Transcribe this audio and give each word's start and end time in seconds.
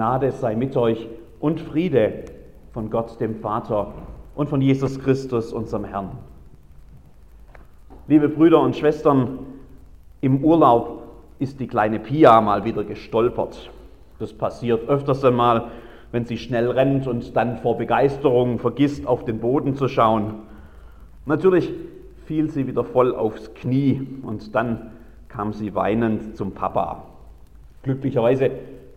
Gnade 0.00 0.32
sei 0.32 0.56
mit 0.56 0.78
euch 0.78 1.10
und 1.40 1.60
Friede 1.60 2.24
von 2.72 2.88
Gott 2.88 3.20
dem 3.20 3.34
Vater 3.34 3.92
und 4.34 4.48
von 4.48 4.62
Jesus 4.62 4.98
Christus, 4.98 5.52
unserem 5.52 5.84
Herrn. 5.84 6.12
Liebe 8.08 8.30
Brüder 8.30 8.62
und 8.62 8.74
Schwestern, 8.74 9.40
im 10.22 10.42
Urlaub 10.42 11.02
ist 11.38 11.60
die 11.60 11.66
kleine 11.66 11.98
Pia 11.98 12.40
mal 12.40 12.64
wieder 12.64 12.82
gestolpert. 12.82 13.70
Das 14.18 14.32
passiert 14.32 14.88
öfters 14.88 15.22
einmal, 15.22 15.64
wenn 16.12 16.24
sie 16.24 16.38
schnell 16.38 16.70
rennt 16.70 17.06
und 17.06 17.36
dann 17.36 17.58
vor 17.58 17.76
Begeisterung 17.76 18.58
vergisst, 18.58 19.06
auf 19.06 19.26
den 19.26 19.38
Boden 19.38 19.74
zu 19.74 19.86
schauen. 19.86 20.36
Natürlich 21.26 21.74
fiel 22.24 22.48
sie 22.48 22.66
wieder 22.66 22.84
voll 22.84 23.14
aufs 23.14 23.52
Knie 23.52 24.08
und 24.22 24.54
dann 24.54 24.92
kam 25.28 25.52
sie 25.52 25.74
weinend 25.74 26.38
zum 26.38 26.52
Papa. 26.52 27.02
Glücklicherweise 27.82 28.50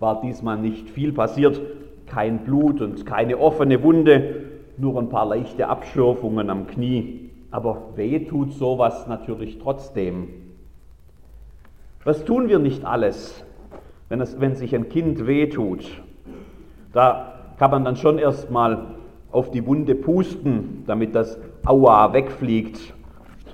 war 0.04 0.20
diesmal 0.20 0.58
nicht 0.58 0.90
viel 0.90 1.14
passiert, 1.14 1.62
kein 2.08 2.40
Blut 2.40 2.82
und 2.82 3.06
keine 3.06 3.40
offene 3.40 3.82
Wunde, 3.84 4.44
nur 4.78 5.00
ein 5.00 5.08
paar 5.08 5.26
leichte 5.26 5.70
Abschürfungen 5.70 6.50
am 6.50 6.68
Knie. 6.68 7.30
Aber 7.52 7.84
weh 7.96 8.20
tut 8.26 8.52
sowas 8.52 9.08
natürlich 9.08 9.60
trotzdem. 9.60 10.28
Was 12.04 12.26
tun 12.26 12.50
wir 12.50 12.60
nicht 12.60 12.84
alles, 12.84 13.46
wenn, 14.10 14.20
es, 14.20 14.42
wenn 14.42 14.56
sich 14.56 14.76
ein 14.76 14.90
Kind 14.90 15.26
weh 15.26 15.48
tut? 15.48 15.86
Da 16.92 17.36
kann 17.58 17.72
man 17.72 17.86
dann 17.86 17.96
schon 17.96 18.18
erstmal 18.18 18.96
auf 19.32 19.52
die 19.52 19.66
Wunde 19.66 19.96
pusten, 19.96 20.84
damit 20.86 21.16
das 21.16 21.40
Aua 21.66 22.12
wegfliegt. 22.12 22.94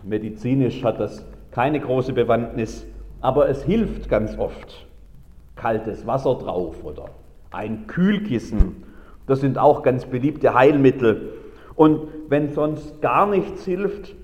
Medizinisch 0.04 0.84
hat 0.84 1.00
das 1.00 1.24
keine 1.52 1.80
große 1.80 2.14
Bewandtnis, 2.14 2.88
aber 3.22 3.48
es 3.50 3.64
hilft 3.64 4.10
ganz 4.10 4.36
oft 4.40 4.89
kaltes 5.60 6.08
Wasser 6.08 6.36
drauf 6.36 6.84
oder 6.84 7.06
ein 7.52 7.86
Kühlkissen. 7.88 8.84
Das 9.28 9.42
sind 9.42 9.58
auch 9.58 9.84
ganz 9.84 10.06
beliebte 10.06 10.54
Heilmittel. 10.54 11.34
Und 11.76 12.08
wenn 12.30 12.50
sonst 12.50 13.02
gar 13.02 13.28
nichts 13.28 13.66
hilft, 13.66 14.16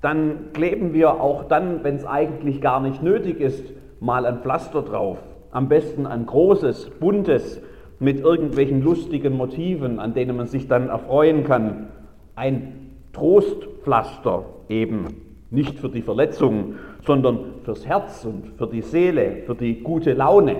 dann 0.00 0.52
kleben 0.52 0.92
wir 0.92 1.20
auch 1.20 1.44
dann, 1.44 1.84
wenn 1.84 1.96
es 1.96 2.04
eigentlich 2.04 2.60
gar 2.60 2.80
nicht 2.80 3.02
nötig 3.02 3.40
ist, 3.40 3.64
mal 4.00 4.26
ein 4.26 4.40
Pflaster 4.40 4.82
drauf. 4.82 5.18
Am 5.50 5.68
besten 5.68 6.06
ein 6.06 6.26
großes, 6.26 6.90
buntes, 7.00 7.60
mit 7.98 8.20
irgendwelchen 8.20 8.82
lustigen 8.82 9.36
Motiven, 9.36 10.00
an 10.00 10.14
denen 10.14 10.36
man 10.36 10.46
sich 10.46 10.66
dann 10.66 10.88
erfreuen 10.88 11.44
kann. 11.44 11.88
Ein 12.34 12.92
Trostpflaster 13.12 14.44
eben, 14.70 15.08
nicht 15.50 15.78
für 15.78 15.90
die 15.90 16.00
Verletzung, 16.00 16.76
sondern 17.04 17.40
fürs 17.62 17.86
Herz 17.86 18.24
und 18.24 18.52
für 18.56 18.66
die 18.66 18.80
Seele, 18.80 19.42
für 19.44 19.54
die 19.54 19.82
gute 19.82 20.14
Laune 20.14 20.56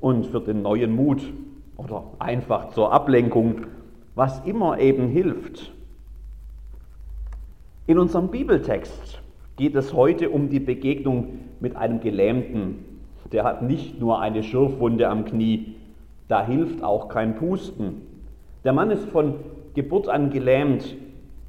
und 0.00 0.26
für 0.26 0.40
den 0.40 0.62
neuen 0.62 0.94
Mut 0.94 1.22
oder 1.76 2.04
einfach 2.18 2.70
zur 2.70 2.92
Ablenkung, 2.92 3.66
was 4.14 4.44
immer 4.44 4.78
eben 4.78 5.08
hilft. 5.08 5.72
In 7.86 7.98
unserem 7.98 8.28
Bibeltext 8.28 9.20
geht 9.56 9.74
es 9.74 9.94
heute 9.94 10.30
um 10.30 10.50
die 10.50 10.60
Begegnung 10.60 11.38
mit 11.60 11.76
einem 11.76 12.00
Gelähmten. 12.00 12.84
Der 13.32 13.44
hat 13.44 13.62
nicht 13.62 14.00
nur 14.00 14.20
eine 14.20 14.42
Schürfwunde 14.42 15.08
am 15.08 15.24
Knie, 15.24 15.74
da 16.28 16.44
hilft 16.44 16.82
auch 16.82 17.08
kein 17.08 17.36
Pusten. 17.36 18.02
Der 18.64 18.72
Mann 18.72 18.90
ist 18.90 19.04
von 19.08 19.36
Geburt 19.74 20.08
an 20.08 20.30
gelähmt. 20.30 20.96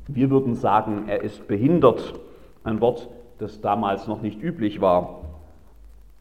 Wir 0.07 0.29
würden 0.29 0.55
sagen, 0.55 1.05
er 1.07 1.21
ist 1.21 1.47
behindert. 1.47 2.13
Ein 2.63 2.81
Wort, 2.81 3.09
das 3.37 3.61
damals 3.61 4.07
noch 4.07 4.21
nicht 4.21 4.41
üblich 4.41 4.81
war. 4.81 5.21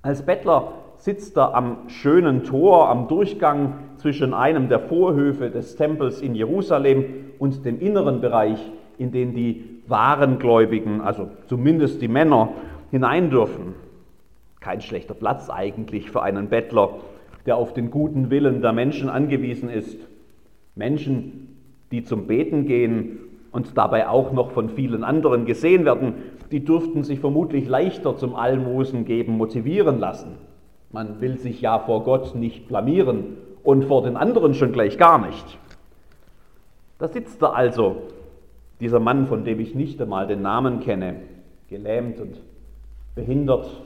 Als 0.03 0.23
Bettler 0.23 0.73
sitzt 0.99 1.37
er 1.39 1.55
am 1.55 1.89
schönen 1.89 2.45
Tor, 2.45 2.89
am 2.89 3.09
Durchgang 3.09 3.75
zwischen 3.97 4.35
einem 4.35 4.69
der 4.69 4.81
Vorhöfe 4.81 5.51
des 5.51 5.77
Tempels 5.77 6.21
in 6.21 6.35
Jerusalem 6.35 7.05
und 7.39 7.65
dem 7.65 7.81
inneren 7.81 8.21
Bereich, 8.21 8.59
in 8.99 9.13
den 9.13 9.35
die 9.35 9.65
wahren 9.87 10.39
Gläubigen, 10.39 11.01
also 11.01 11.31
zumindest 11.47 12.03
die 12.03 12.09
Männer, 12.09 12.51
hinein 12.91 13.31
dürfen. 13.31 13.75
Kein 14.61 14.81
schlechter 14.81 15.15
Platz 15.15 15.49
eigentlich 15.49 16.11
für 16.11 16.23
einen 16.23 16.49
Bettler, 16.49 16.91
der 17.47 17.57
auf 17.57 17.73
den 17.73 17.91
guten 17.91 18.31
Willen 18.31 18.61
der 18.61 18.73
Menschen 18.73 19.09
angewiesen 19.09 19.71
ist. 19.71 19.99
Menschen, 20.75 21.57
die 21.93 22.03
zum 22.03 22.27
Beten 22.27 22.67
gehen 22.67 23.21
und 23.53 23.79
dabei 23.79 24.09
auch 24.09 24.33
noch 24.33 24.51
von 24.51 24.69
vielen 24.69 25.05
anderen 25.05 25.47
gesehen 25.47 25.85
werden, 25.85 26.15
die 26.51 26.65
dürften 26.65 27.05
sich 27.05 27.21
vermutlich 27.21 27.69
leichter 27.69 28.17
zum 28.17 28.35
Almosen 28.35 29.05
geben 29.05 29.37
motivieren 29.37 29.99
lassen. 29.99 30.48
Man 30.91 31.21
will 31.21 31.39
sich 31.39 31.61
ja 31.61 31.79
vor 31.79 32.05
Gott 32.05 32.35
nicht 32.35 32.69
blamieren 32.69 33.37
und 33.63 33.85
vor 33.85 34.03
den 34.03 34.17
anderen 34.17 34.55
schon 34.55 34.73
gleich 34.73 34.97
gar 34.97 35.19
nicht. 35.25 35.59
Da 36.99 37.09
sitzt 37.09 37.43
er 37.43 37.55
also, 37.55 37.97
dieser 38.81 39.01
Mann, 39.01 39.27
von 39.27 39.45
dem 39.45 39.61
ich 39.61 39.75
nicht 39.75 40.01
einmal 40.01 40.27
den 40.27 40.43
Namen 40.43 40.81
kenne, 40.81 41.17
gelähmt 41.69 42.21
und 42.21 42.41
behindert 43.15 43.83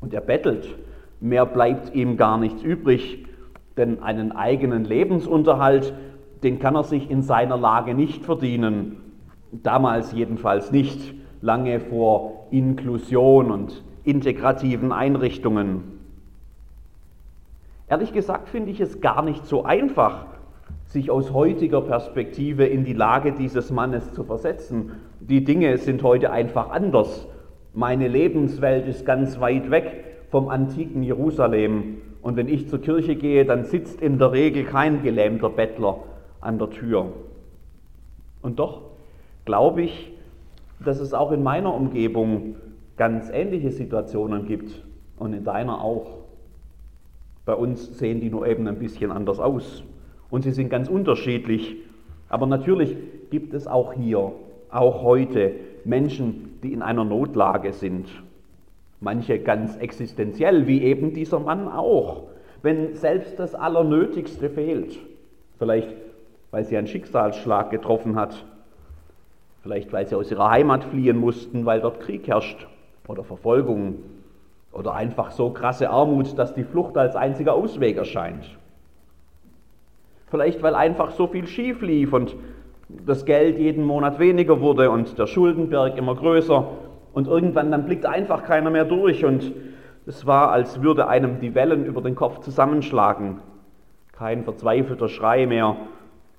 und 0.00 0.12
er 0.12 0.20
bettelt. 0.20 0.76
Mehr 1.20 1.46
bleibt 1.46 1.94
ihm 1.94 2.16
gar 2.16 2.38
nichts 2.38 2.62
übrig, 2.62 3.26
denn 3.76 4.02
einen 4.02 4.32
eigenen 4.32 4.84
Lebensunterhalt, 4.84 5.94
den 6.42 6.58
kann 6.58 6.74
er 6.76 6.84
sich 6.84 7.10
in 7.10 7.22
seiner 7.22 7.56
Lage 7.56 7.94
nicht 7.94 8.24
verdienen. 8.24 9.00
Damals 9.50 10.12
jedenfalls 10.12 10.70
nicht, 10.70 11.14
lange 11.40 11.80
vor 11.80 12.46
Inklusion 12.50 13.50
und 13.50 13.82
integrativen 14.04 14.92
Einrichtungen. 14.92 15.97
Ehrlich 17.88 18.12
gesagt 18.12 18.48
finde 18.48 18.70
ich 18.70 18.80
es 18.80 19.00
gar 19.00 19.22
nicht 19.22 19.46
so 19.46 19.64
einfach, 19.64 20.26
sich 20.84 21.10
aus 21.10 21.32
heutiger 21.32 21.80
Perspektive 21.80 22.66
in 22.66 22.84
die 22.84 22.92
Lage 22.92 23.32
dieses 23.32 23.70
Mannes 23.70 24.12
zu 24.12 24.24
versetzen. 24.24 24.92
Die 25.20 25.44
Dinge 25.44 25.76
sind 25.78 26.02
heute 26.02 26.30
einfach 26.30 26.70
anders. 26.70 27.26
Meine 27.74 28.08
Lebenswelt 28.08 28.86
ist 28.86 29.04
ganz 29.04 29.40
weit 29.40 29.70
weg 29.70 30.04
vom 30.30 30.48
antiken 30.48 31.02
Jerusalem. 31.02 31.98
Und 32.22 32.36
wenn 32.36 32.48
ich 32.48 32.68
zur 32.68 32.80
Kirche 32.80 33.16
gehe, 33.16 33.44
dann 33.44 33.64
sitzt 33.64 34.00
in 34.00 34.18
der 34.18 34.32
Regel 34.32 34.64
kein 34.64 35.02
gelähmter 35.02 35.50
Bettler 35.50 35.98
an 36.40 36.58
der 36.58 36.70
Tür. 36.70 37.12
Und 38.42 38.58
doch 38.58 38.82
glaube 39.44 39.82
ich, 39.82 40.12
dass 40.84 41.00
es 41.00 41.14
auch 41.14 41.32
in 41.32 41.42
meiner 41.42 41.74
Umgebung 41.74 42.56
ganz 42.96 43.30
ähnliche 43.30 43.70
Situationen 43.70 44.46
gibt 44.46 44.84
und 45.18 45.32
in 45.32 45.44
deiner 45.44 45.82
auch. 45.82 46.27
Bei 47.48 47.54
uns 47.54 47.98
sehen 47.98 48.20
die 48.20 48.28
nur 48.28 48.46
eben 48.46 48.68
ein 48.68 48.78
bisschen 48.78 49.10
anders 49.10 49.40
aus. 49.40 49.82
Und 50.28 50.42
sie 50.42 50.50
sind 50.50 50.68
ganz 50.68 50.86
unterschiedlich. 50.90 51.76
Aber 52.28 52.44
natürlich 52.44 52.94
gibt 53.30 53.54
es 53.54 53.66
auch 53.66 53.94
hier, 53.94 54.32
auch 54.68 55.02
heute, 55.02 55.52
Menschen, 55.86 56.58
die 56.62 56.74
in 56.74 56.82
einer 56.82 57.04
Notlage 57.04 57.72
sind. 57.72 58.06
Manche 59.00 59.38
ganz 59.38 59.78
existenziell, 59.78 60.66
wie 60.66 60.82
eben 60.82 61.14
dieser 61.14 61.40
Mann 61.40 61.68
auch. 61.68 62.24
Wenn 62.60 62.94
selbst 62.94 63.38
das 63.38 63.54
Allernötigste 63.54 64.50
fehlt. 64.50 64.98
Vielleicht, 65.58 65.94
weil 66.50 66.64
sie 66.64 66.76
einen 66.76 66.86
Schicksalsschlag 66.86 67.70
getroffen 67.70 68.16
hat. 68.16 68.44
Vielleicht, 69.62 69.90
weil 69.90 70.06
sie 70.06 70.16
aus 70.16 70.30
ihrer 70.30 70.50
Heimat 70.50 70.84
fliehen 70.84 71.16
mussten, 71.16 71.64
weil 71.64 71.80
dort 71.80 72.00
Krieg 72.00 72.28
herrscht 72.28 72.66
oder 73.06 73.24
Verfolgung 73.24 74.00
oder 74.72 74.94
einfach 74.94 75.30
so 75.30 75.50
krasse 75.50 75.90
Armut, 75.90 76.38
dass 76.38 76.54
die 76.54 76.64
Flucht 76.64 76.96
als 76.96 77.16
einziger 77.16 77.54
Ausweg 77.54 77.96
erscheint. 77.96 78.44
Vielleicht 80.30 80.62
weil 80.62 80.74
einfach 80.74 81.10
so 81.12 81.26
viel 81.26 81.46
schief 81.46 81.80
lief 81.80 82.12
und 82.12 82.36
das 82.88 83.24
Geld 83.24 83.58
jeden 83.58 83.84
Monat 83.84 84.18
weniger 84.18 84.60
wurde 84.60 84.90
und 84.90 85.18
der 85.18 85.26
Schuldenberg 85.26 85.96
immer 85.96 86.14
größer 86.14 86.68
und 87.12 87.26
irgendwann 87.26 87.70
dann 87.70 87.84
blickt 87.84 88.06
einfach 88.06 88.44
keiner 88.44 88.70
mehr 88.70 88.84
durch 88.84 89.24
und 89.24 89.52
es 90.06 90.26
war, 90.26 90.50
als 90.50 90.80
würde 90.82 91.08
einem 91.08 91.40
die 91.40 91.54
Wellen 91.54 91.84
über 91.84 92.00
den 92.00 92.14
Kopf 92.14 92.40
zusammenschlagen. 92.40 93.40
Kein 94.12 94.44
verzweifelter 94.44 95.08
Schrei 95.08 95.46
mehr, 95.46 95.76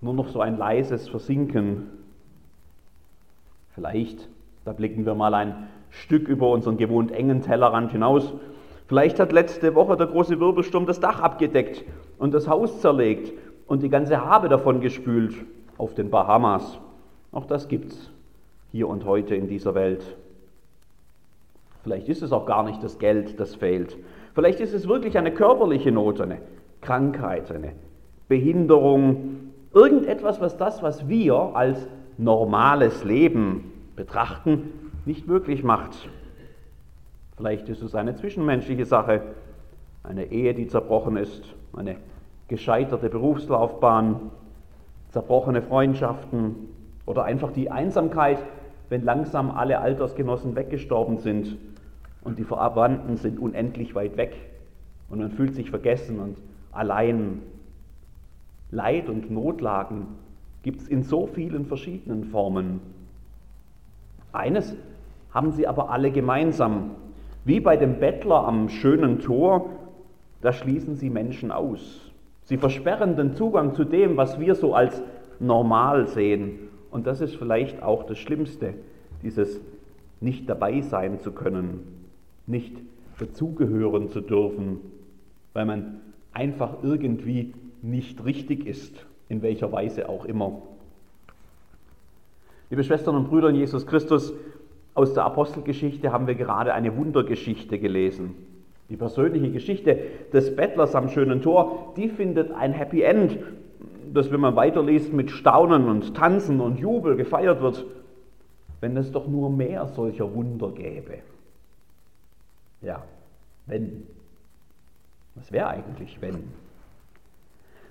nur 0.02 0.14
noch 0.14 0.30
so 0.30 0.42
ein 0.42 0.58
leises 0.58 1.08
Versinken. 1.08 1.90
Vielleicht, 3.76 4.28
da 4.66 4.74
blicken 4.74 5.06
wir 5.06 5.14
mal 5.14 5.34
ein 5.34 5.68
Stück 5.90 6.28
über 6.28 6.50
unseren 6.50 6.78
gewohnt 6.78 7.12
engen 7.12 7.42
Tellerrand 7.42 7.92
hinaus. 7.92 8.34
Vielleicht 8.88 9.20
hat 9.20 9.32
letzte 9.32 9.76
Woche 9.76 9.98
der 9.98 10.08
große 10.08 10.40
Wirbelsturm 10.40 10.86
das 10.86 11.00
Dach 11.00 11.20
abgedeckt 11.22 11.84
und 12.18 12.34
das 12.34 12.48
Haus 12.48 12.82
zerlegt 12.82 13.32
und 13.68 13.84
die 13.84 13.90
ganze 13.90 14.26
Habe 14.26 14.50
davon 14.50 14.82
gespült 14.82 15.36
auf 15.78 15.94
den 15.94 16.10
Bahamas. 16.10 16.80
Auch 17.32 17.46
das 17.46 17.68
gibt's 17.68 18.12
hier 18.72 18.88
und 18.88 19.06
heute 19.06 19.36
in 19.36 19.48
dieser 19.48 19.76
Welt. 19.76 20.18
Vielleicht 21.84 22.10
ist 22.10 22.22
es 22.22 22.32
auch 22.32 22.46
gar 22.46 22.64
nicht 22.64 22.84
das 22.84 23.00
Geld, 23.00 23.40
das 23.40 23.56
fehlt. 23.56 23.98
Vielleicht 24.34 24.60
ist 24.60 24.74
es 24.74 24.88
wirklich 24.88 25.18
eine 25.18 25.32
körperliche 25.32 25.92
Not, 25.92 26.22
eine 26.22 26.40
Krankheit, 26.82 27.52
eine 27.52 27.74
Behinderung, 28.28 29.52
irgendetwas, 29.74 30.42
was 30.42 30.58
das, 30.58 30.84
was 30.84 31.08
wir 31.08 31.56
als 31.56 31.88
normales 32.18 33.04
Leben 33.04 33.72
betrachten, 33.96 34.72
nicht 35.06 35.28
möglich 35.28 35.63
macht. 35.63 36.10
Vielleicht 37.38 37.69
ist 37.69 37.81
es 37.81 37.96
eine 37.96 38.16
zwischenmenschliche 38.16 38.86
Sache, 38.86 39.22
eine 40.04 40.25
Ehe, 40.31 40.54
die 40.54 40.68
zerbrochen 40.68 41.18
ist, 41.18 41.44
eine 41.75 41.96
gescheiterte 42.48 43.10
Berufslaufbahn, 43.10 44.31
zerbrochene 45.10 45.62
Freundschaften 45.62 46.56
oder 47.06 47.24
einfach 47.24 47.51
die 47.51 47.72
Einsamkeit, 47.72 48.44
wenn 48.90 49.04
langsam 49.04 49.51
alle 49.51 49.80
Altersgenossen 49.80 50.56
weggestorben 50.56 51.19
sind 51.19 51.57
und 52.22 52.40
die 52.40 52.44
Verwandten 52.44 53.18
sind 53.18 53.40
unendlich 53.40 53.95
weit 53.95 54.18
weg 54.18 54.36
und 55.10 55.19
man 55.19 55.31
fühlt 55.31 55.56
sich 55.56 55.69
vergessen 55.69 56.19
und 56.19 56.38
allein. 56.72 57.42
Leid 58.72 59.10
und 59.10 59.31
Notlagen 59.31 60.06
gibt 60.62 60.81
es 60.81 60.88
in 60.88 61.02
so 61.02 61.25
vielen 61.25 61.66
verschiedenen 61.66 62.25
Formen. 62.25 62.81
Eines 64.31 64.76
haben 65.31 65.52
sie 65.52 65.68
aber 65.68 65.90
alle 65.90 66.12
gemeinsam. 66.12 66.92
Wie 67.46 67.60
bei 67.60 67.78
dem 67.78 68.00
Bettler 68.00 68.48
am 68.48 68.70
schönen 68.70 69.20
Tor, 69.20 69.70
da 70.42 70.54
schließen 70.54 70.96
sie 70.96 71.10
Menschen 71.10 71.52
aus. 71.52 72.12
Sie 72.44 72.58
versperren 72.58 73.16
den 73.16 73.36
Zugang 73.36 73.74
zu 73.74 73.84
dem, 73.84 74.18
was 74.18 74.40
wir 74.40 74.56
so 74.56 74.74
als 74.74 75.02
normal 75.40 76.08
sehen. 76.08 76.60
Und 76.92 77.08
das 77.08 77.22
ist 77.22 77.36
vielleicht 77.36 77.84
auch 77.84 78.04
das 78.04 78.18
Schlimmste, 78.18 78.74
dieses 79.22 79.60
nicht 80.20 80.50
dabei 80.50 80.81
sein 80.81 81.20
zu 81.20 81.31
können, 81.31 82.08
nicht 82.48 82.76
dazugehören 83.20 84.10
zu 84.10 84.22
dürfen, 84.22 84.80
weil 85.54 85.66
man 85.66 86.02
einfach 86.34 86.84
irgendwie 86.84 87.54
nicht 87.81 88.24
richtig 88.26 88.66
ist, 88.66 89.06
in 89.30 89.42
welcher 89.42 89.72
Weise 89.72 90.10
auch 90.10 90.26
immer. 90.26 90.62
Liebe 92.69 92.83
Schwestern 92.83 93.16
und 93.16 93.30
Brüder 93.30 93.50
in 93.50 93.56
Jesus 93.56 93.88
Christus, 93.88 94.33
aus 94.94 95.13
der 95.13 95.25
Apostelgeschichte 95.25 96.12
haben 96.12 96.27
wir 96.27 96.36
gerade 96.36 96.74
eine 96.74 96.95
Wundergeschichte 96.95 97.80
gelesen. 97.80 98.36
Die 98.89 98.98
persönliche 98.98 99.51
Geschichte 99.51 99.98
des 100.33 100.56
Bettlers 100.56 100.95
am 100.95 101.10
schönen 101.10 101.42
Tor, 101.42 101.94
die 101.95 102.10
findet 102.10 102.51
ein 102.51 102.74
Happy 102.74 103.01
End, 103.01 103.39
das, 104.13 104.31
wenn 104.31 104.39
man 104.39 104.56
weiterliest, 104.56 105.13
mit 105.13 105.31
Staunen 105.31 105.88
und 105.88 106.16
Tanzen 106.16 106.60
und 106.60 106.80
Jubel 106.80 107.16
gefeiert 107.16 107.62
wird, 107.62 107.86
wenn 108.81 108.98
es 108.98 109.12
doch 109.12 109.27
nur 109.27 109.50
mehr 109.50 109.88
solcher 109.88 110.33
Wunder 110.33 110.71
gäbe. 110.71 111.19
Ja, 112.81 113.04
wenn. 113.68 114.04
Was 115.36 115.51
wäre 115.51 115.68
eigentlich, 115.68 116.18
wenn? 116.21 116.44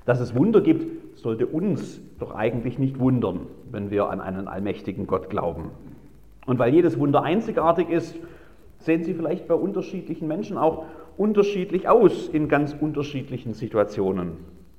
Dass 0.08 0.20
es 0.20 0.34
Wunder 0.34 0.62
gibt, 0.62 1.18
sollte 1.18 1.46
uns 1.46 2.00
doch 2.18 2.34
eigentlich 2.34 2.78
nicht 2.78 2.98
wundern, 2.98 3.40
wenn 3.70 3.90
wir 3.90 4.08
an 4.08 4.22
einen 4.22 4.48
allmächtigen 4.48 5.06
Gott 5.06 5.28
glauben. 5.28 5.70
Und 6.46 6.58
weil 6.58 6.72
jedes 6.72 6.98
Wunder 6.98 7.24
einzigartig 7.24 7.90
ist, 7.90 8.16
sehen 8.78 9.04
sie 9.04 9.12
vielleicht 9.12 9.46
bei 9.48 9.54
unterschiedlichen 9.54 10.26
Menschen 10.26 10.56
auch 10.56 10.86
unterschiedlich 11.18 11.90
aus 11.90 12.26
in 12.28 12.48
ganz 12.48 12.74
unterschiedlichen 12.80 13.52
Situationen. 13.52 14.30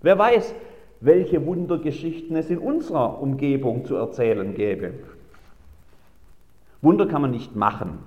Wer 0.01 0.17
weiß, 0.17 0.55
welche 0.99 1.45
Wundergeschichten 1.45 2.35
es 2.35 2.49
in 2.49 2.57
unserer 2.57 3.21
Umgebung 3.21 3.85
zu 3.85 3.97
erzählen 3.97 4.55
gäbe. 4.55 4.93
Wunder 6.81 7.05
kann 7.05 7.21
man 7.21 7.29
nicht 7.29 7.55
machen. 7.55 7.99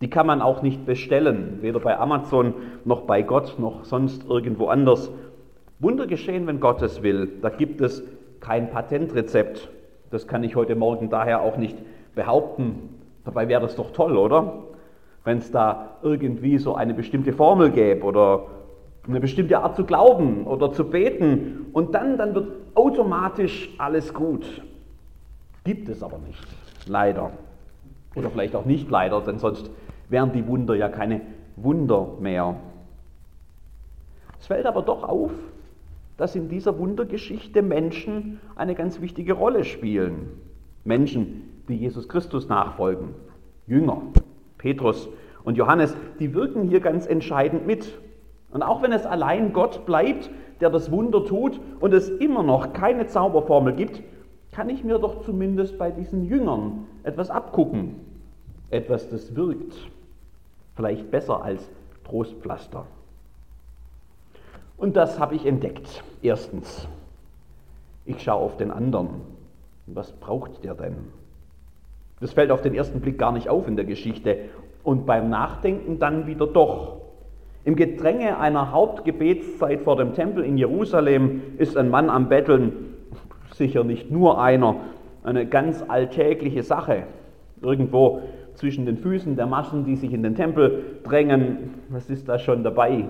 Die 0.00 0.10
kann 0.10 0.26
man 0.26 0.42
auch 0.42 0.60
nicht 0.60 0.84
bestellen, 0.86 1.58
weder 1.60 1.78
bei 1.78 1.96
Amazon 1.96 2.52
noch 2.84 3.02
bei 3.02 3.22
Gott 3.22 3.60
noch 3.60 3.84
sonst 3.84 4.28
irgendwo 4.28 4.66
anders. 4.66 5.12
Wunder 5.78 6.06
geschehen, 6.06 6.46
wenn 6.46 6.60
Gott 6.60 6.82
es 6.82 7.02
will. 7.02 7.30
Da 7.42 7.48
gibt 7.48 7.80
es 7.80 8.02
kein 8.40 8.70
Patentrezept. 8.70 9.68
Das 10.10 10.26
kann 10.26 10.44
ich 10.44 10.56
heute 10.56 10.76
Morgen 10.76 11.10
daher 11.10 11.42
auch 11.42 11.56
nicht 11.56 11.76
behaupten. 12.14 12.90
Dabei 13.24 13.48
wäre 13.48 13.62
das 13.62 13.74
doch 13.76 13.90
toll, 13.92 14.16
oder? 14.16 14.64
Wenn 15.24 15.38
es 15.38 15.50
da 15.50 15.96
irgendwie 16.02 16.58
so 16.58 16.74
eine 16.74 16.94
bestimmte 16.94 17.32
Formel 17.32 17.70
gäbe 17.70 18.04
oder 18.04 18.46
eine 19.08 19.20
bestimmte 19.20 19.58
Art 19.58 19.76
zu 19.76 19.84
glauben 19.84 20.46
oder 20.46 20.72
zu 20.72 20.88
beten 20.88 21.66
und 21.72 21.94
dann, 21.94 22.16
dann 22.16 22.34
wird 22.34 22.48
automatisch 22.74 23.70
alles 23.78 24.14
gut. 24.14 24.62
Gibt 25.64 25.88
es 25.88 26.02
aber 26.02 26.18
nicht, 26.18 26.46
leider. 26.86 27.30
Oder 28.14 28.30
vielleicht 28.30 28.54
auch 28.54 28.64
nicht 28.64 28.90
leider, 28.90 29.20
denn 29.22 29.38
sonst 29.38 29.70
wären 30.08 30.32
die 30.32 30.46
Wunder 30.46 30.74
ja 30.74 30.88
keine 30.88 31.22
Wunder 31.56 32.08
mehr. 32.20 32.56
Es 34.38 34.46
fällt 34.46 34.66
aber 34.66 34.82
doch 34.82 35.02
auf, 35.02 35.32
dass 36.16 36.36
in 36.36 36.48
dieser 36.48 36.78
Wundergeschichte 36.78 37.62
Menschen 37.62 38.40
eine 38.56 38.74
ganz 38.74 39.00
wichtige 39.00 39.32
Rolle 39.32 39.64
spielen. 39.64 40.28
Menschen, 40.84 41.42
die 41.68 41.76
Jesus 41.76 42.08
Christus 42.08 42.48
nachfolgen. 42.48 43.14
Jünger, 43.66 44.02
Petrus 44.58 45.08
und 45.44 45.56
Johannes, 45.56 45.96
die 46.20 46.34
wirken 46.34 46.68
hier 46.68 46.80
ganz 46.80 47.06
entscheidend 47.06 47.66
mit. 47.66 47.98
Und 48.50 48.62
auch 48.62 48.82
wenn 48.82 48.92
es 48.92 49.06
allein 49.06 49.52
Gott 49.52 49.86
bleibt, 49.86 50.30
der 50.60 50.70
das 50.70 50.90
Wunder 50.90 51.24
tut 51.24 51.60
und 51.80 51.92
es 51.92 52.08
immer 52.08 52.42
noch 52.42 52.72
keine 52.72 53.06
Zauberformel 53.06 53.74
gibt, 53.74 54.02
kann 54.52 54.70
ich 54.70 54.84
mir 54.84 54.98
doch 54.98 55.22
zumindest 55.22 55.78
bei 55.78 55.90
diesen 55.90 56.26
Jüngern 56.26 56.86
etwas 57.02 57.30
abgucken. 57.30 57.96
Etwas, 58.70 59.08
das 59.08 59.34
wirkt. 59.34 59.74
Vielleicht 60.76 61.10
besser 61.10 61.42
als 61.42 61.68
Trostpflaster. 62.04 62.86
Und 64.84 64.98
das 64.98 65.18
habe 65.18 65.34
ich 65.34 65.46
entdeckt. 65.46 66.04
Erstens, 66.20 66.86
ich 68.04 68.22
schaue 68.22 68.42
auf 68.42 68.58
den 68.58 68.70
anderen. 68.70 69.22
Was 69.86 70.12
braucht 70.12 70.62
der 70.62 70.74
denn? 70.74 70.96
Das 72.20 72.34
fällt 72.34 72.50
auf 72.50 72.60
den 72.60 72.74
ersten 72.74 73.00
Blick 73.00 73.16
gar 73.16 73.32
nicht 73.32 73.48
auf 73.48 73.66
in 73.66 73.76
der 73.76 73.86
Geschichte 73.86 74.36
und 74.82 75.06
beim 75.06 75.30
Nachdenken 75.30 75.98
dann 75.98 76.26
wieder 76.26 76.46
doch. 76.46 76.98
Im 77.64 77.76
Gedränge 77.76 78.38
einer 78.38 78.72
Hauptgebetszeit 78.72 79.80
vor 79.80 79.96
dem 79.96 80.12
Tempel 80.12 80.44
in 80.44 80.58
Jerusalem 80.58 81.40
ist 81.56 81.78
ein 81.78 81.88
Mann 81.88 82.10
am 82.10 82.28
Betteln, 82.28 82.94
sicher 83.54 83.84
nicht 83.84 84.10
nur 84.10 84.38
einer, 84.38 84.76
eine 85.22 85.46
ganz 85.46 85.82
alltägliche 85.88 86.62
Sache. 86.62 87.04
Irgendwo 87.62 88.20
zwischen 88.52 88.84
den 88.84 88.98
Füßen 88.98 89.34
der 89.34 89.46
Massen, 89.46 89.86
die 89.86 89.96
sich 89.96 90.12
in 90.12 90.22
den 90.22 90.34
Tempel 90.34 91.00
drängen, 91.04 91.70
was 91.88 92.10
ist 92.10 92.28
da 92.28 92.38
schon 92.38 92.62
dabei? 92.62 93.06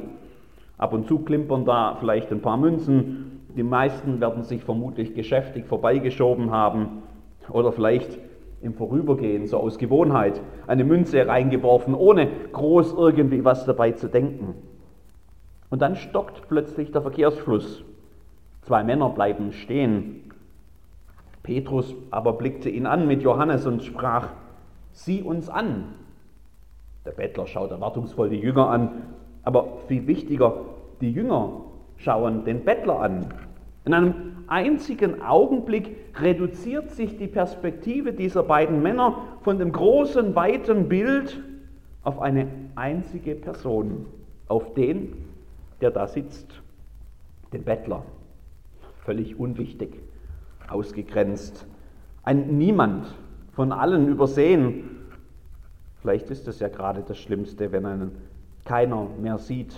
Ab 0.77 0.93
und 0.93 1.07
zu 1.07 1.21
klimpern 1.21 1.65
da 1.65 1.97
vielleicht 2.01 2.31
ein 2.33 2.41
paar 2.41 2.57
Münzen. 2.57 3.41
Die 3.57 3.63
meisten 3.63 4.21
werden 4.21 4.43
sich 4.43 4.65
vermutlich 4.65 5.15
geschäftig 5.15 5.67
vorbeigeschoben 5.67 6.51
haben 6.51 7.03
oder 7.49 7.73
vielleicht 7.73 8.19
im 8.61 8.75
Vorübergehen, 8.75 9.47
so 9.47 9.59
aus 9.59 9.79
Gewohnheit, 9.79 10.41
eine 10.67 10.85
Münze 10.85 11.27
reingeworfen, 11.27 11.95
ohne 11.95 12.29
groß 12.53 12.95
irgendwie 12.95 13.45
was 13.45 13.67
dabei 13.67 13.93
zu 13.93 14.09
denken. 14.09 14.55
Und 15.71 15.83
dann 15.83 15.97
stockt 15.97 16.49
plötzlich 16.49 16.91
der 16.91 17.03
Verkehrsfluss. 17.03 17.85
Zwei 18.63 18.83
Männer 18.83 19.11
bleiben 19.11 19.53
stehen. 19.53 20.33
Petrus 21.43 21.95
aber 22.11 22.33
blickte 22.33 22.71
ihn 22.71 22.87
an 22.87 23.07
mit 23.07 23.23
Johannes 23.23 23.67
und 23.67 23.83
sprach, 23.83 24.29
sieh 24.93 25.21
uns 25.21 25.51
an. 25.51 25.95
Der 27.05 27.11
Bettler 27.11 27.47
schaut 27.47 27.71
erwartungsvoll 27.71 28.31
die 28.31 28.41
Jünger 28.41 28.71
an, 28.71 29.03
aber 29.43 29.79
viel 29.89 30.07
wichtiger, 30.07 30.55
die 31.01 31.13
Jünger 31.13 31.63
schauen 31.97 32.45
den 32.45 32.65
Bettler 32.65 33.01
an. 33.01 33.27
In 33.85 33.95
einem 33.95 34.15
einzigen 34.47 35.23
Augenblick 35.23 35.97
reduziert 36.21 36.91
sich 36.91 37.17
die 37.17 37.27
Perspektive 37.27 38.13
dieser 38.13 38.43
beiden 38.43 38.83
Männer 38.83 39.39
von 39.43 39.59
dem 39.59 39.73
großen, 39.73 40.35
weiten 40.35 40.89
Bild 40.89 41.43
auf 42.03 42.21
eine 42.21 42.49
einzige 42.75 43.35
Person, 43.35 44.07
auf 44.49 44.75
den, 44.75 45.13
der 45.81 45.91
da 45.91 46.07
sitzt, 46.07 46.63
den 47.53 47.65
Bettler. 47.65 48.05
Völlig 49.05 49.39
unwichtig, 49.39 50.01
ausgegrenzt, 50.69 51.67
ein 52.23 52.57
Niemand, 52.57 53.15
von 53.53 53.71
allen 53.73 54.09
übersehen. 54.09 54.91
Vielleicht 56.01 56.31
ist 56.31 56.49
es 56.49 56.61
ja 56.61 56.69
gerade 56.69 57.03
das 57.07 57.19
Schlimmste, 57.19 57.71
wenn 57.73 57.87
einen 57.87 58.13
keiner 58.65 59.07
mehr 59.21 59.39
sieht, 59.39 59.75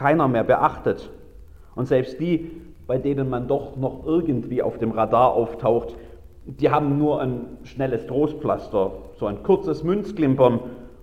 keiner 0.00 0.28
mehr 0.28 0.44
beachtet. 0.44 1.10
Und 1.74 1.86
selbst 1.86 2.18
die, 2.20 2.50
bei 2.86 2.96
denen 2.96 3.28
man 3.28 3.48
doch 3.48 3.76
noch 3.76 4.06
irgendwie 4.06 4.62
auf 4.62 4.78
dem 4.78 4.92
Radar 4.92 5.34
auftaucht, 5.34 5.94
die 6.46 6.70
haben 6.70 6.96
nur 6.96 7.20
ein 7.20 7.58
schnelles 7.64 8.06
Trostpflaster, 8.06 8.92
so 9.18 9.26
ein 9.26 9.42
kurzes 9.42 9.84
Münzklimpern 9.84 10.60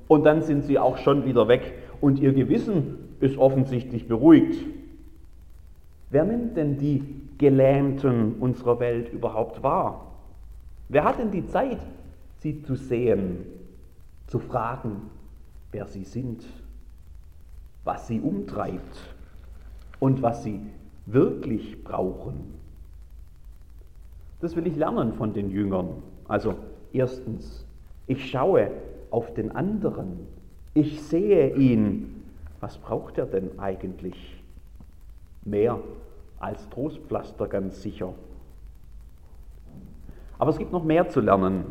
und 0.07 0.25
dann 0.25 0.41
sind 0.41 0.63
sie 0.65 0.79
auch 0.79 0.97
schon 0.97 1.25
wieder 1.25 1.47
weg 1.47 1.75
und 2.01 2.19
ihr 2.19 2.33
Gewissen 2.33 2.97
ist 3.19 3.37
offensichtlich 3.37 4.07
beruhigt. 4.07 4.65
Wer 6.09 6.25
nimmt 6.25 6.57
denn 6.57 6.79
die 6.79 7.03
Gelähmten 7.37 8.33
unserer 8.39 8.79
Welt 8.79 9.13
überhaupt 9.13 9.61
wahr? 9.61 10.07
Wer 10.89 11.03
hat 11.03 11.19
denn 11.19 11.29
die 11.29 11.45
Zeit, 11.45 11.79
sie 12.39 12.63
zu 12.63 12.73
sehen, 12.73 13.45
zu 14.25 14.39
fragen, 14.39 15.03
wer 15.71 15.85
sie 15.85 16.03
sind, 16.03 16.43
was 17.87 18.05
sie 18.05 18.19
umtreibt 18.19 19.15
und 19.99 20.21
was 20.21 20.43
sie 20.43 20.59
wirklich 21.05 21.85
brauchen. 21.85 22.53
Das 24.41 24.57
will 24.57 24.67
ich 24.67 24.75
lernen 24.75 25.13
von 25.13 25.33
den 25.33 25.49
Jüngern. 25.49 26.03
Also 26.27 26.55
erstens, 26.91 27.65
ich 28.05 28.29
schaue 28.29 28.71
auf 29.09 29.33
den 29.33 29.53
anderen. 29.53 30.27
Ich 30.73 31.01
sehe 31.01 31.55
ihn. 31.55 32.23
Was 32.59 32.77
braucht 32.77 33.17
er 33.17 33.25
denn 33.25 33.57
eigentlich? 33.57 34.43
Mehr 35.45 35.79
als 36.39 36.69
Trostpflaster 36.69 37.47
ganz 37.47 37.81
sicher. 37.81 38.13
Aber 40.37 40.51
es 40.51 40.57
gibt 40.57 40.73
noch 40.73 40.83
mehr 40.83 41.07
zu 41.07 41.21
lernen. 41.21 41.63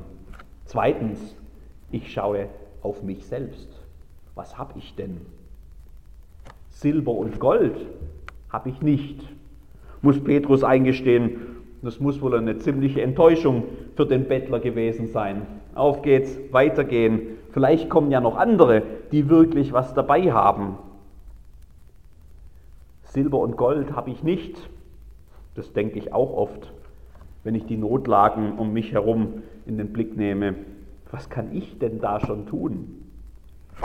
Zweitens, 0.65 1.37
ich 1.91 2.11
schaue 2.11 2.49
auf 2.81 3.03
mich 3.03 3.27
selbst. 3.27 3.69
Was 4.35 4.57
habe 4.57 4.79
ich 4.79 4.95
denn? 4.97 5.21
Silber 6.77 7.13
und 7.13 7.41
Gold 7.41 7.75
habe 8.51 8.69
ich 8.69 8.83
nicht, 8.83 9.27
muss 10.03 10.23
Petrus 10.23 10.63
eingestehen. 10.63 11.39
Das 11.81 12.01
muss 12.01 12.21
wohl 12.21 12.35
eine 12.37 12.59
ziemliche 12.59 13.01
Enttäuschung 13.01 13.65
für 13.95 14.05
den 14.05 14.29
Bettler 14.29 14.61
gewesen 14.61 15.07
sein. 15.07 15.47
Auf 15.75 16.03
geht's, 16.03 16.39
weitergehen. 16.51 17.39
Vielleicht 17.51 17.89
kommen 17.89 18.11
ja 18.11 18.21
noch 18.21 18.37
andere, 18.37 18.83
die 19.11 19.31
wirklich 19.31 19.73
was 19.73 19.95
dabei 19.95 20.31
haben. 20.33 20.77
Silber 23.05 23.39
und 23.39 23.57
Gold 23.57 23.97
habe 23.97 24.11
ich 24.11 24.23
nicht. 24.23 24.69
Das 25.55 25.73
denke 25.73 25.99
ich 25.99 26.13
auch 26.13 26.37
oft, 26.37 26.75
wenn 27.43 27.55
ich 27.55 27.65
die 27.65 27.79
Notlagen 27.79 28.59
um 28.59 28.75
mich 28.75 28.93
herum 28.93 29.43
in 29.65 29.79
den 29.79 29.95
Blick 29.95 30.15
nehme. 30.15 30.55
Was 31.11 31.31
kann 31.31 31.57
ich 31.57 31.79
denn 31.79 32.01
da 32.01 32.21
schon 32.21 32.47
tun? 32.47 33.03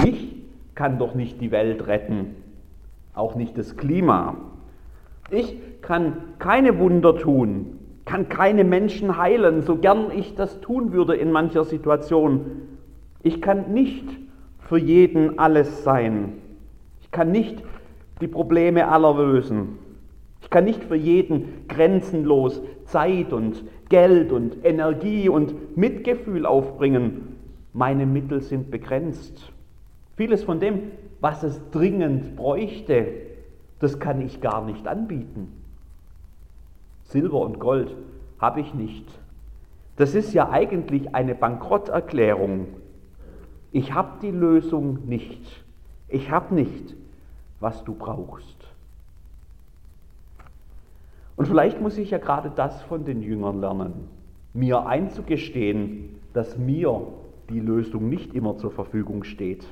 Ich 0.03 0.35
kann 0.75 0.99
doch 0.99 1.15
nicht 1.15 1.39
die 1.39 1.51
Welt 1.51 1.87
retten, 1.87 2.35
auch 3.13 3.35
nicht 3.35 3.57
das 3.57 3.77
Klima. 3.77 4.35
Ich 5.29 5.57
kann 5.81 6.17
keine 6.39 6.79
Wunder 6.79 7.17
tun, 7.17 7.79
kann 8.05 8.29
keine 8.29 8.63
Menschen 8.63 9.17
heilen, 9.17 9.61
so 9.61 9.77
gern 9.77 10.11
ich 10.15 10.35
das 10.35 10.61
tun 10.61 10.91
würde 10.91 11.15
in 11.15 11.31
mancher 11.31 11.63
Situation. 11.63 12.45
Ich 13.23 13.41
kann 13.41 13.73
nicht 13.73 14.05
für 14.59 14.77
jeden 14.77 15.39
alles 15.39 15.83
sein. 15.83 16.33
Ich 17.01 17.11
kann 17.11 17.31
nicht 17.31 17.63
die 18.19 18.27
Probleme 18.27 18.87
aller 18.87 19.15
lösen. 19.15 19.79
Ich 20.41 20.49
kann 20.49 20.65
nicht 20.65 20.83
für 20.83 20.95
jeden 20.95 21.67
grenzenlos 21.67 22.61
Zeit 22.85 23.31
und 23.31 23.63
Geld 23.89 24.31
und 24.31 24.65
Energie 24.65 25.29
und 25.29 25.77
Mitgefühl 25.77 26.45
aufbringen. 26.45 27.37
Meine 27.73 28.05
Mittel 28.05 28.41
sind 28.41 28.71
begrenzt. 28.71 29.51
Vieles 30.17 30.43
von 30.43 30.59
dem, 30.59 30.91
was 31.21 31.43
es 31.43 31.61
dringend 31.69 32.35
bräuchte, 32.35 33.07
das 33.79 33.99
kann 33.99 34.21
ich 34.21 34.41
gar 34.41 34.65
nicht 34.65 34.87
anbieten. 34.87 35.53
Silber 37.03 37.41
und 37.41 37.59
Gold 37.59 37.95
habe 38.39 38.59
ich 38.61 38.73
nicht. 38.73 39.05
Das 39.97 40.15
ist 40.15 40.33
ja 40.33 40.49
eigentlich 40.49 41.13
eine 41.13 41.35
Bankrotterklärung. 41.35 42.67
Ich 43.71 43.93
habe 43.93 44.19
die 44.21 44.31
Lösung 44.31 45.07
nicht. 45.07 45.63
Ich 46.07 46.31
habe 46.31 46.55
nicht, 46.55 46.95
was 47.59 47.83
du 47.83 47.93
brauchst. 47.93 48.57
Und 51.35 51.47
vielleicht 51.47 51.79
muss 51.81 51.97
ich 51.97 52.11
ja 52.11 52.17
gerade 52.17 52.51
das 52.51 52.81
von 52.83 53.05
den 53.05 53.21
Jüngern 53.21 53.61
lernen, 53.61 54.09
mir 54.53 54.85
einzugestehen, 54.85 56.19
dass 56.33 56.57
mir 56.57 57.01
die 57.49 57.59
Lösung 57.59 58.09
nicht 58.09 58.33
immer 58.33 58.57
zur 58.57 58.71
Verfügung 58.71 59.23
steht, 59.23 59.65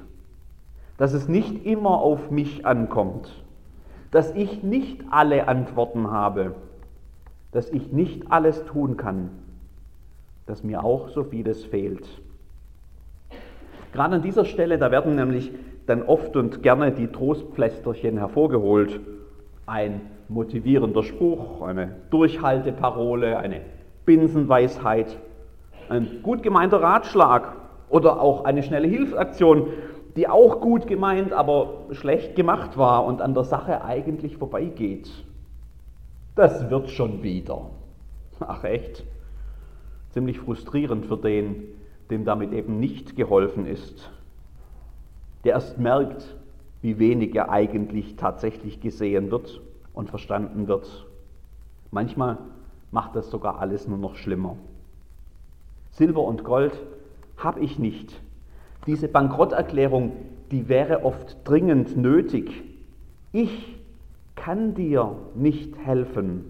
dass 0.99 1.13
es 1.13 1.29
nicht 1.29 1.65
immer 1.65 2.01
auf 2.01 2.29
mich 2.29 2.65
ankommt, 2.65 3.31
dass 4.11 4.35
ich 4.35 4.63
nicht 4.63 5.01
alle 5.09 5.47
Antworten 5.47 6.11
habe, 6.11 6.55
dass 7.53 7.69
ich 7.69 7.91
nicht 7.91 8.29
alles 8.31 8.65
tun 8.65 8.97
kann, 8.97 9.29
dass 10.45 10.61
mir 10.63 10.83
auch 10.83 11.07
so 11.09 11.23
vieles 11.23 11.63
fehlt. 11.63 12.05
Gerade 13.93 14.15
an 14.15 14.21
dieser 14.21 14.43
Stelle, 14.43 14.77
da 14.77 14.91
werden 14.91 15.15
nämlich 15.15 15.51
dann 15.87 16.03
oft 16.03 16.35
und 16.35 16.61
gerne 16.61 16.91
die 16.91 17.07
Trostpflästerchen 17.07 18.17
hervorgeholt. 18.17 18.99
Ein 19.65 20.01
motivierender 20.27 21.03
Spruch, 21.03 21.61
eine 21.61 21.95
Durchhalteparole, 22.09 23.37
eine 23.37 23.61
Binsenweisheit, 24.05 25.17
ein 25.87 26.19
gut 26.23 26.43
gemeinter 26.43 26.81
Ratschlag 26.81 27.53
oder 27.89 28.21
auch 28.21 28.43
eine 28.43 28.63
schnelle 28.63 28.87
Hilfsaktion, 28.87 29.67
die 30.15 30.27
auch 30.27 30.61
gut 30.61 30.87
gemeint, 30.87 31.33
aber 31.33 31.85
schlecht 31.91 32.35
gemacht 32.35 32.77
war 32.77 33.05
und 33.05 33.21
an 33.21 33.33
der 33.33 33.43
Sache 33.43 33.83
eigentlich 33.83 34.37
vorbeigeht. 34.37 35.09
Das 36.35 36.69
wird 36.69 36.89
schon 36.89 37.23
wieder. 37.23 37.69
Ach 38.39 38.63
echt? 38.63 39.03
Ziemlich 40.11 40.39
frustrierend 40.39 41.05
für 41.05 41.17
den, 41.17 41.63
dem 42.09 42.25
damit 42.25 42.53
eben 42.53 42.79
nicht 42.79 43.15
geholfen 43.15 43.65
ist. 43.65 44.09
Der 45.43 45.53
erst 45.53 45.77
merkt, 45.77 46.35
wie 46.81 46.97
wenig 46.97 47.35
er 47.35 47.49
eigentlich 47.49 48.15
tatsächlich 48.15 48.81
gesehen 48.81 49.31
wird 49.31 49.61
und 49.93 50.09
verstanden 50.09 50.67
wird. 50.67 51.05
Manchmal 51.91 52.37
macht 52.91 53.15
das 53.15 53.29
sogar 53.29 53.59
alles 53.59 53.87
nur 53.87 53.97
noch 53.97 54.15
schlimmer. 54.15 54.55
Silber 55.91 56.23
und 56.23 56.43
Gold 56.43 56.73
habe 57.37 57.59
ich 57.59 57.79
nicht, 57.79 58.21
diese 58.87 59.07
Bankrotterklärung, 59.07 60.13
die 60.51 60.67
wäre 60.67 61.03
oft 61.05 61.37
dringend 61.43 61.97
nötig. 61.97 62.63
Ich 63.31 63.77
kann 64.35 64.73
dir 64.73 65.15
nicht 65.35 65.77
helfen. 65.77 66.45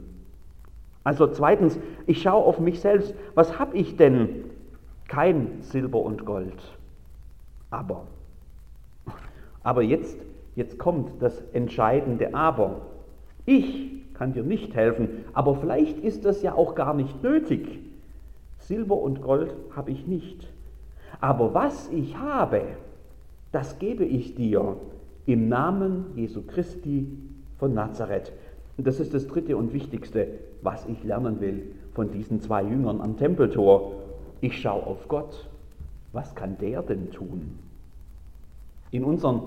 Also 1.04 1.28
zweitens, 1.28 1.80
ich 2.06 2.22
schaue 2.22 2.46
auf 2.46 2.60
mich 2.60 2.80
selbst. 2.80 3.16
Was 3.36 3.58
habe 3.60 3.78
ich 3.78 3.98
denn? 3.98 4.46
Kein 5.08 5.62
Silber 5.62 6.02
und 6.02 6.26
Gold. 6.26 6.62
Aber, 7.72 8.06
aber 9.64 9.82
jetzt, 9.82 10.18
jetzt 10.56 10.78
kommt 10.78 11.22
das 11.22 11.42
entscheidende 11.54 12.34
Aber. 12.34 12.82
Ich 13.46 14.14
kann 14.14 14.34
dir 14.34 14.44
nicht 14.44 14.76
helfen, 14.76 15.26
aber 15.34 15.56
vielleicht 15.56 15.98
ist 16.00 16.26
das 16.26 16.42
ja 16.42 16.54
auch 16.54 16.76
gar 16.76 16.94
nicht 16.94 17.24
nötig. 17.24 17.80
Silber 18.60 18.98
und 18.98 19.22
Gold 19.22 19.56
habe 19.76 19.92
ich 19.92 20.06
nicht. 20.06 20.48
Aber 21.22 21.54
was 21.54 21.90
ich 21.92 22.18
habe, 22.18 22.62
das 23.52 23.80
gebe 23.80 24.06
ich 24.06 24.36
dir 24.36 24.78
im 25.26 25.50
Namen 25.50 26.06
Jesu 26.16 26.42
Christi 26.42 27.08
von 27.58 27.74
Nazareth. 27.74 28.32
Und 28.78 28.88
das 28.88 29.00
ist 29.00 29.14
das 29.14 29.28
dritte 29.28 29.58
und 29.58 29.74
wichtigste, 29.74 30.28
was 30.62 30.86
ich 30.88 31.04
lernen 31.04 31.42
will 31.42 31.64
von 31.94 32.12
diesen 32.12 32.42
zwei 32.42 32.64
Jüngern 32.64 33.02
am 33.02 33.18
Tempeltor. 33.18 33.94
Ich 34.42 34.60
schaue 34.62 34.86
auf 34.86 35.08
Gott. 35.08 35.48
Was 36.14 36.34
kann 36.34 36.58
der 36.60 36.82
denn 36.82 37.12
tun? 37.12 37.60
In 38.92 39.04
unseren 39.04 39.42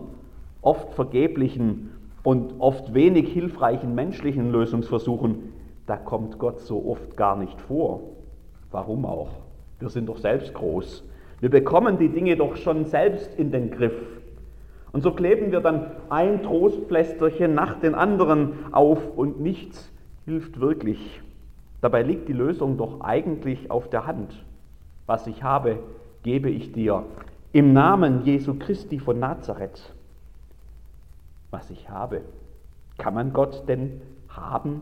oft 0.60 0.92
vergeblichen 0.94 1.90
und 2.22 2.60
oft 2.60 2.94
wenig 2.94 3.32
hilfreichen 3.32 3.94
menschlichen 3.94 4.52
Lösungsversuchen, 4.52 5.52
da 5.86 5.96
kommt 5.96 6.38
Gott 6.38 6.60
so 6.60 6.84
oft 6.86 7.16
gar 7.16 7.36
nicht 7.36 7.60
vor. 7.60 8.02
Warum 8.70 9.04
auch? 9.04 9.30
Wir 9.80 9.88
sind 9.88 10.08
doch 10.08 10.18
selbst 10.18 10.54
groß. 10.54 11.02
Wir 11.42 11.50
bekommen 11.50 11.98
die 11.98 12.08
Dinge 12.08 12.36
doch 12.36 12.54
schon 12.54 12.84
selbst 12.84 13.36
in 13.36 13.50
den 13.50 13.72
Griff. 13.72 13.96
Und 14.92 15.02
so 15.02 15.10
kleben 15.10 15.50
wir 15.50 15.58
dann 15.58 15.90
ein 16.08 16.44
Trostpflästerchen 16.44 17.52
nach 17.52 17.80
den 17.80 17.96
anderen 17.96 18.52
auf 18.70 19.00
und 19.16 19.40
nichts 19.40 19.90
hilft 20.24 20.60
wirklich. 20.60 21.20
Dabei 21.80 22.02
liegt 22.02 22.28
die 22.28 22.32
Lösung 22.32 22.76
doch 22.76 23.00
eigentlich 23.00 23.72
auf 23.72 23.90
der 23.90 24.06
Hand. 24.06 24.44
Was 25.06 25.26
ich 25.26 25.42
habe, 25.42 25.80
gebe 26.22 26.48
ich 26.48 26.70
dir. 26.70 27.02
Im 27.52 27.72
Namen 27.72 28.24
Jesu 28.24 28.54
Christi 28.54 29.00
von 29.00 29.18
Nazareth. 29.18 29.92
Was 31.50 31.70
ich 31.70 31.90
habe. 31.90 32.20
Kann 32.98 33.14
man 33.14 33.32
Gott 33.32 33.64
denn 33.66 34.00
haben? 34.28 34.80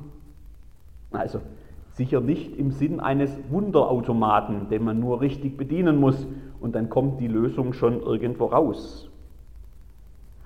Also 1.11 1.41
sicher 1.93 2.21
nicht 2.21 2.57
im 2.57 2.71
Sinn 2.71 3.01
eines 3.01 3.31
Wunderautomaten, 3.51 4.69
den 4.69 4.85
man 4.85 5.01
nur 5.01 5.21
richtig 5.21 5.57
bedienen 5.57 5.97
muss 5.99 6.27
und 6.61 6.75
dann 6.75 6.89
kommt 6.89 7.21
die 7.21 7.29
Lösung 7.29 7.73
schon 7.73 8.01
irgendwo 8.01 8.47
raus. 8.47 9.09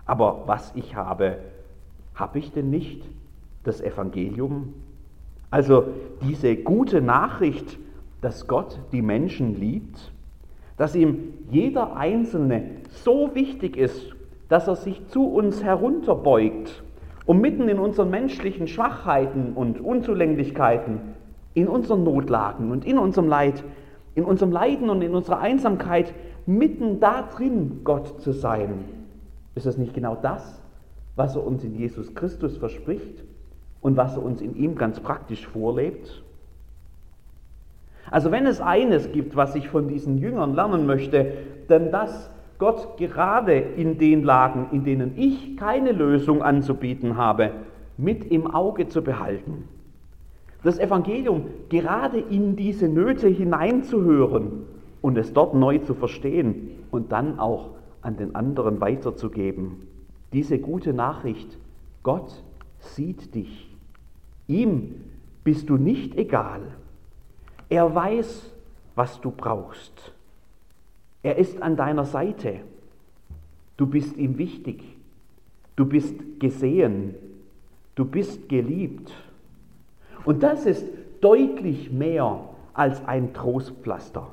Aber 0.07 0.43
was 0.47 0.73
ich 0.75 0.97
habe, 0.97 1.39
habe 2.15 2.39
ich 2.39 2.53
denn 2.53 2.71
nicht 2.71 3.03
das 3.63 3.81
Evangelium? 3.81 4.75
Also 5.51 5.85
diese 6.23 6.57
gute 6.57 7.01
Nachricht, 7.01 7.79
dass 8.21 8.47
Gott 8.47 8.81
die 8.93 9.03
Menschen 9.03 9.59
liebt, 9.59 10.13
dass 10.77 10.95
ihm 10.95 11.35
jeder 11.51 11.97
Einzelne 11.97 12.71
so 12.89 13.35
wichtig 13.35 13.77
ist, 13.77 14.15
dass 14.49 14.67
er 14.67 14.77
sich 14.77 15.07
zu 15.09 15.27
uns 15.27 15.63
herunterbeugt, 15.63 16.83
um 17.27 17.41
mitten 17.41 17.69
in 17.69 17.79
unseren 17.79 18.11
menschlichen 18.11 18.67
Schwachheiten 18.67 19.53
und 19.55 19.81
Unzulänglichkeiten, 19.81 21.01
in 21.55 21.69
unseren 21.69 22.05
Notlagen 22.05 22.71
und 22.71 22.85
in 22.85 22.99
unserem 22.99 23.29
Leid 23.29 23.65
in 24.15 24.25
unserem 24.25 24.53
Leiden 24.53 24.91
und 24.91 25.03
in 25.03 25.15
unserer 25.15 25.41
Einsamkeit 25.41 26.15
mitten 26.47 27.01
da 27.01 27.23
drin 27.23 27.81
Gott 27.85 28.21
zu 28.21 28.33
sein. 28.33 28.85
Ist 29.55 29.67
das 29.67 29.79
nicht 29.79 29.95
genau 29.95 30.17
das, 30.21 30.61
was 31.17 31.37
er 31.37 31.47
uns 31.47 31.65
in 31.65 31.75
Jesus 31.75 32.15
Christus 32.15 32.57
verspricht 32.57 33.25
und 33.81 33.97
was 33.97 34.17
er 34.17 34.23
uns 34.23 34.41
in 34.41 34.57
ihm 34.57 34.77
ganz 34.77 35.01
praktisch 35.01 35.47
vorlebt? 35.47 36.23
Also 38.11 38.31
wenn 38.31 38.47
es 38.47 38.61
eines 38.61 39.11
gibt, 39.13 39.35
was 39.35 39.55
ich 39.55 39.69
von 39.69 39.89
diesen 39.89 40.19
Jüngern 40.19 40.55
lernen 40.55 40.87
möchte, 40.87 41.33
dann 41.69 41.91
das, 41.91 42.31
Gott 42.59 42.99
gerade 42.99 43.55
in 43.55 43.99
den 43.99 44.23
Lagen, 44.23 44.69
in 44.71 44.85
denen 44.85 45.15
ich 45.17 45.57
keine 45.57 45.91
Lösung 45.91 46.41
anzubieten 46.41 47.17
habe, 47.17 47.51
mit 47.97 48.31
im 48.31 48.47
Auge 48.47 48.87
zu 48.89 49.03
behalten 49.03 49.69
Das 50.65 50.79
Evangelium 50.79 51.45
gerade 51.69 52.19
in 52.19 52.57
diese 52.57 52.89
Nöte 52.89 53.29
hineinzuhören 53.29 54.65
und 55.03 55.19
es 55.19 55.33
dort 55.35 55.55
neu 55.55 55.79
zu 55.79 55.95
verstehen 55.95 56.71
und 56.91 57.13
dann 57.13 57.39
auch 57.39 57.71
an 58.01 58.17
den 58.17 58.35
anderen 58.35 58.81
weiterzugeben. 58.81 59.87
Diese 60.33 60.59
gute 60.59 60.95
Nachricht, 60.95 61.59
Gott 62.03 62.43
sieht 62.79 63.35
dich. 63.35 63.71
Ihm 64.49 64.95
bist 65.45 65.69
du 65.69 65.77
nicht 65.77 66.17
egal. 66.17 66.63
Er 67.69 67.95
weiß, 67.95 68.51
was 68.95 69.21
du 69.21 69.31
brauchst. 69.31 70.13
Er 71.23 71.37
ist 71.37 71.61
an 71.63 71.77
deiner 71.77 72.07
Seite. 72.07 72.61
Du 73.77 73.87
bist 73.87 74.17
ihm 74.17 74.39
wichtig. 74.39 74.83
Du 75.77 75.85
bist 75.85 76.15
gesehen. 76.41 77.15
Du 77.95 78.07
bist 78.07 78.49
geliebt. 78.49 79.13
Und 80.25 80.43
das 80.43 80.67
ist 80.67 80.87
deutlich 81.21 81.91
mehr 81.91 82.41
als 82.73 83.07
ein 83.07 83.33
Trostpflaster. 83.35 84.27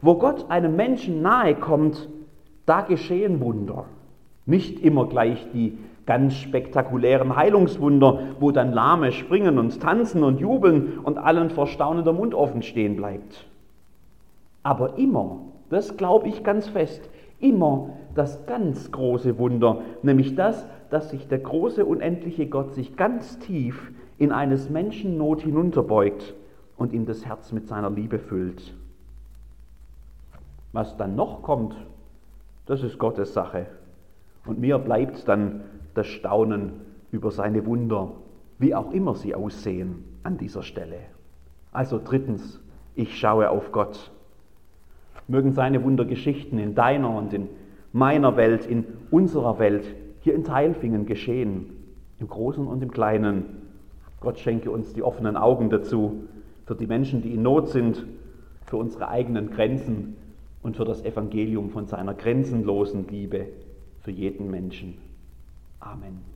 Wo 0.00 0.16
Gott 0.16 0.50
einem 0.50 0.76
Menschen 0.76 1.22
nahe 1.22 1.54
kommt, 1.54 2.08
da 2.66 2.82
geschehen 2.82 3.40
Wunder. 3.40 3.86
Nicht 4.46 4.80
immer 4.80 5.06
gleich 5.06 5.46
die 5.52 5.78
ganz 6.06 6.34
spektakulären 6.34 7.34
Heilungswunder, 7.34 8.18
wo 8.40 8.50
dann 8.50 8.72
Lahme 8.72 9.12
springen 9.12 9.58
und 9.58 9.80
tanzen 9.80 10.22
und 10.22 10.40
jubeln 10.40 10.98
und 11.02 11.18
allen 11.18 11.50
vor 11.50 11.66
staunender 11.66 12.12
Mund 12.12 12.34
offen 12.34 12.62
stehen 12.62 12.96
bleibt. 12.96 13.46
Aber 14.62 14.98
immer, 14.98 15.40
das 15.70 15.96
glaube 15.96 16.28
ich 16.28 16.44
ganz 16.44 16.68
fest, 16.68 17.08
immer 17.40 17.90
das 18.14 18.46
ganz 18.46 18.92
große 18.92 19.38
Wunder, 19.38 19.82
nämlich 20.02 20.34
das, 20.34 20.66
dass 20.90 21.10
sich 21.10 21.26
der 21.26 21.38
große 21.38 21.84
unendliche 21.84 22.46
Gott 22.46 22.74
sich 22.74 22.96
ganz 22.96 23.38
tief 23.38 23.92
in 24.18 24.32
eines 24.32 24.70
Menschen 24.70 25.18
Not 25.18 25.42
hinunterbeugt 25.42 26.34
und 26.76 26.92
ihm 26.92 27.06
das 27.06 27.24
Herz 27.24 27.52
mit 27.52 27.68
seiner 27.68 27.90
Liebe 27.90 28.18
füllt. 28.18 28.74
Was 30.72 30.96
dann 30.96 31.14
noch 31.14 31.42
kommt, 31.42 31.76
das 32.66 32.82
ist 32.82 32.98
Gottes 32.98 33.34
Sache. 33.34 33.66
Und 34.46 34.58
mir 34.58 34.78
bleibt 34.78 35.28
dann 35.28 35.62
das 35.94 36.06
Staunen 36.06 36.72
über 37.12 37.30
seine 37.30 37.64
Wunder, 37.66 38.12
wie 38.58 38.74
auch 38.74 38.92
immer 38.92 39.14
sie 39.14 39.34
aussehen 39.34 40.04
an 40.22 40.38
dieser 40.38 40.62
Stelle. 40.62 40.98
Also 41.72 42.00
drittens, 42.02 42.60
ich 42.94 43.18
schaue 43.18 43.50
auf 43.50 43.72
Gott. 43.72 44.10
Mögen 45.26 45.52
seine 45.52 45.82
Wundergeschichten 45.82 46.58
in 46.58 46.74
deiner 46.74 47.16
und 47.16 47.32
in 47.32 47.48
meiner 47.92 48.36
Welt, 48.36 48.66
in 48.66 48.84
unserer 49.10 49.58
Welt, 49.58 49.84
hier 50.20 50.34
in 50.34 50.44
Teilfingen 50.44 51.06
geschehen, 51.06 51.76
im 52.18 52.28
Großen 52.28 52.66
und 52.66 52.82
im 52.82 52.90
Kleinen. 52.90 53.62
Gott 54.24 54.38
schenke 54.40 54.70
uns 54.70 54.92
die 54.92 55.02
offenen 55.02 55.36
Augen 55.36 55.70
dazu, 55.70 56.24
für 56.66 56.74
die 56.74 56.86
Menschen, 56.86 57.22
die 57.22 57.34
in 57.34 57.42
Not 57.42 57.68
sind, 57.68 58.04
für 58.66 58.78
unsere 58.78 59.08
eigenen 59.08 59.50
Grenzen 59.50 60.16
und 60.62 60.76
für 60.76 60.84
das 60.84 61.04
Evangelium 61.04 61.70
von 61.70 61.86
seiner 61.86 62.14
grenzenlosen 62.14 63.06
Liebe 63.06 63.48
für 64.00 64.10
jeden 64.10 64.50
Menschen. 64.50 64.96
Amen. 65.78 66.34